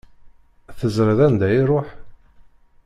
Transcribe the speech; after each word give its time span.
Teẓriḍ 0.77 1.19
anda 1.25 1.47
iruḥ? 1.59 1.87